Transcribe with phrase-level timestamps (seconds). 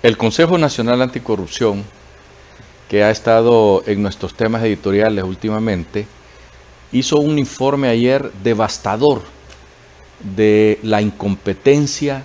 [0.00, 1.82] El Consejo Nacional Anticorrupción,
[2.88, 6.06] que ha estado en nuestros temas editoriales últimamente,
[6.92, 9.22] hizo un informe ayer devastador
[10.36, 12.22] de la incompetencia,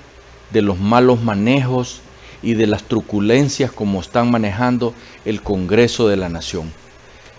[0.52, 2.02] de los malos manejos
[2.44, 4.94] y de las truculencias como están manejando
[5.26, 6.71] el Congreso de la Nación.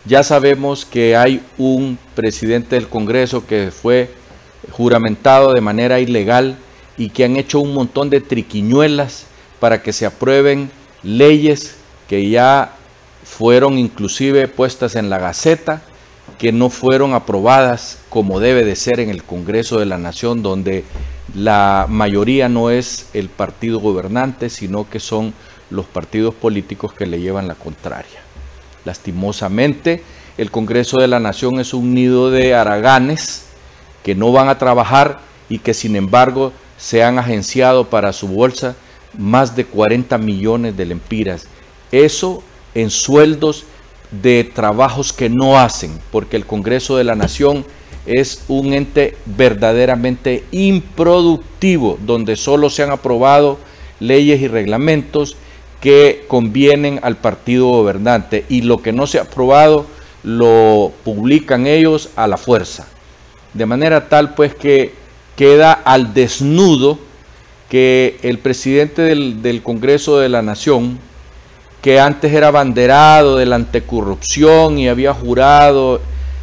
[0.04, 4.10] Ya sabemos que hay un presidente del Congreso que fue
[4.72, 6.56] juramentado de manera ilegal
[6.96, 9.28] y que han hecho un montón de triquiñuelas
[9.64, 10.70] para que se aprueben
[11.02, 12.74] leyes que ya
[13.24, 15.80] fueron inclusive puestas en la Gaceta,
[16.36, 20.84] que no fueron aprobadas como debe de ser en el Congreso de la Nación, donde
[21.34, 25.32] la mayoría no es el partido gobernante, sino que son
[25.70, 28.20] los partidos políticos que le llevan la contraria.
[28.84, 30.02] Lastimosamente,
[30.36, 33.46] el Congreso de la Nación es un nido de haraganes
[34.02, 38.76] que no van a trabajar y que sin embargo se han agenciado para su bolsa
[39.18, 41.46] más de 40 millones de lempiras.
[41.92, 42.42] Eso
[42.74, 43.64] en sueldos
[44.10, 47.64] de trabajos que no hacen, porque el Congreso de la Nación
[48.06, 53.58] es un ente verdaderamente improductivo, donde solo se han aprobado
[54.00, 55.36] leyes y reglamentos
[55.80, 59.86] que convienen al partido gobernante y lo que no se ha aprobado
[60.22, 62.86] lo publican ellos a la fuerza.
[63.52, 64.94] De manera tal pues que
[65.36, 66.98] queda al desnudo
[67.68, 70.98] que el presidente del, Congreso de la Nación,
[71.82, 76.00] que antes era abanderado de la anticorrupción y había jurado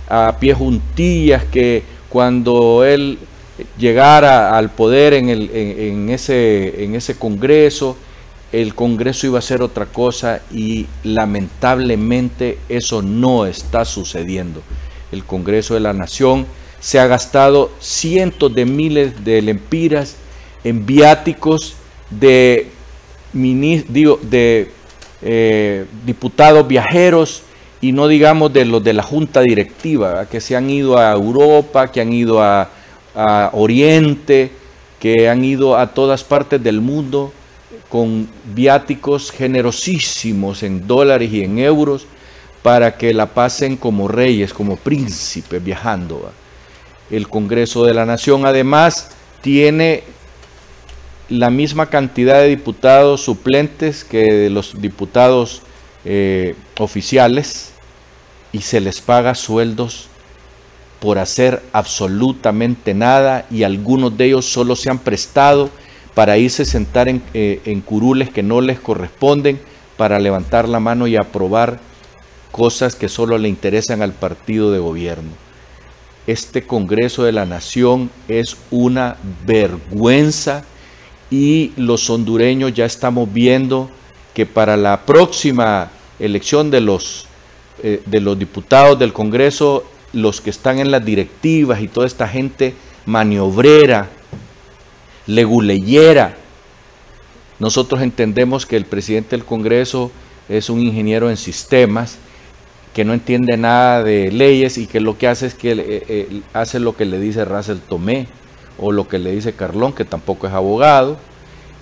[0.08, 3.18] a pie juntillas que cuando él
[3.78, 7.96] llegara al poder en, en, ese, en ese Congreso,
[8.52, 14.62] el Congreso iba a ser otra cosa y lamentablemente eso no está sucediendo.
[15.12, 16.46] El Congreso de la Nación
[16.82, 20.18] se ha gastado cientos de miles de lempiras
[20.64, 21.76] en viáticos
[22.10, 22.68] de,
[23.34, 24.72] de
[25.22, 27.44] eh, diputados viajeros
[27.80, 31.92] y no digamos de los de la junta directiva, que se han ido a Europa,
[31.92, 32.70] que han ido a,
[33.16, 34.52] a Oriente,
[35.00, 37.34] que han ido a todas partes del mundo
[37.90, 42.06] con viáticos generosísimos en dólares y en euros
[42.62, 46.32] para que la pasen como reyes, como príncipes viajando.
[47.10, 49.10] El Congreso de la Nación además
[49.42, 50.04] tiene
[51.32, 55.62] la misma cantidad de diputados suplentes que de los diputados
[56.04, 57.72] eh, oficiales
[58.52, 60.08] y se les paga sueldos
[61.00, 65.70] por hacer absolutamente nada y algunos de ellos solo se han prestado
[66.14, 69.60] para irse a sentar en, eh, en curules que no les corresponden,
[69.96, 71.80] para levantar la mano y aprobar
[72.52, 75.32] cosas que solo le interesan al partido de gobierno.
[76.28, 79.16] Este Congreso de la Nación es una
[79.46, 80.66] vergüenza
[81.32, 83.90] y los hondureños ya estamos viendo
[84.36, 87.26] que para la próxima elección de los,
[87.82, 92.28] eh, de los diputados del Congreso, los que están en las directivas y toda esta
[92.28, 92.76] gente
[93.06, 94.10] maniobrera,
[95.26, 96.36] leguleyera,
[97.60, 100.12] nosotros entendemos que el presidente del Congreso
[100.50, 102.18] es un ingeniero en sistemas,
[102.94, 106.42] que no entiende nada de leyes y que lo que hace es que eh, eh,
[106.52, 108.28] hace lo que le dice Russell Tomé
[108.78, 111.18] o lo que le dice Carlón, que tampoco es abogado,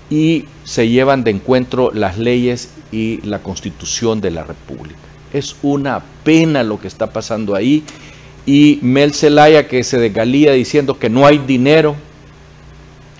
[0.09, 4.99] y se llevan de encuentro las leyes y la constitución de la República.
[5.33, 7.83] Es una pena lo que está pasando ahí.
[8.45, 11.95] Y Mel Zelaya que se desgalía diciendo que no hay dinero.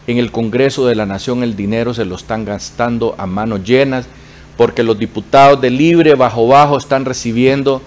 [0.08, 4.08] En el Congreso de la Nación el dinero se lo están gastando a manos llenas
[4.58, 7.82] porque los diputados de libre bajo bajo están recibiendo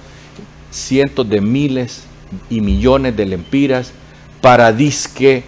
[0.71, 2.05] cientos de miles
[2.49, 3.93] y millones de lempiras
[4.41, 5.45] para disque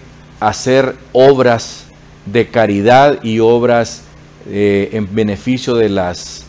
[0.48, 1.84] hacer obras
[2.26, 4.02] de caridad y obras
[4.46, 6.44] eh, en beneficio de las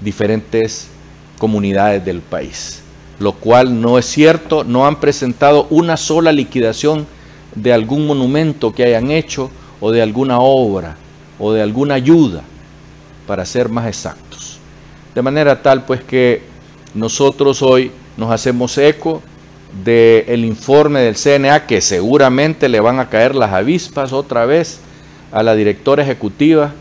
[0.00, 0.88] diferentes
[1.38, 2.82] comunidades del país,
[3.18, 7.06] lo cual no es cierto, no han presentado una sola liquidación
[7.54, 10.96] de algún monumento que hayan hecho o de alguna obra
[11.38, 12.42] o de alguna ayuda,
[13.26, 14.58] para ser más exactos.
[15.14, 16.42] De manera tal pues que
[16.94, 19.22] nosotros hoy nos hacemos eco
[19.84, 24.80] del informe del CNA que seguramente le van a caer las avispas otra vez
[25.30, 26.72] a la directora ejecutiva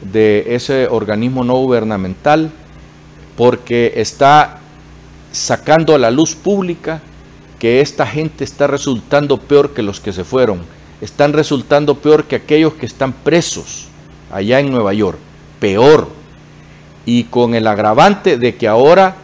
[0.00, 2.50] de ese organismo no gubernamental
[3.36, 4.58] porque está
[5.30, 7.00] sacando a la luz pública
[7.58, 10.62] que esta gente está resultando peor que los que se fueron,
[11.00, 13.88] están resultando peor que aquellos que están presos
[14.32, 15.18] allá en Nueva York,
[15.60, 16.08] peor,
[17.06, 19.16] y con el agravante de que ahora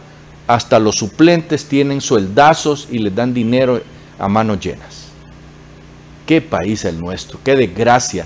[0.49, 3.83] hasta los suplentes tienen sueldazos y les dan dinero
[4.17, 5.09] a manos llenas.
[6.25, 8.25] Qué país el nuestro, qué desgracia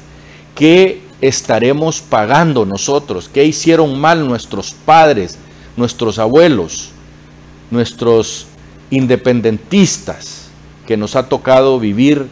[0.55, 3.29] qué estaremos pagando nosotros?
[3.29, 5.37] ¿Qué hicieron mal nuestros padres,
[5.75, 6.91] nuestros abuelos,
[7.71, 8.47] nuestros
[8.89, 10.47] independentistas
[10.87, 12.27] que nos ha tocado vivir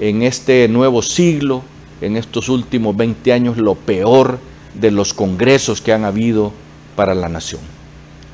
[0.00, 1.62] en este nuevo siglo,
[2.00, 4.40] en estos últimos 20 años, lo peor
[4.74, 6.52] de los congresos que han habido
[6.96, 7.60] para la nación?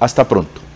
[0.01, 0.72] Hasta pronto.